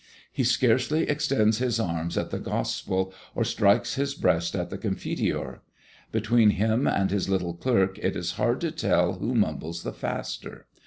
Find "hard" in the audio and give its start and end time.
8.31-8.61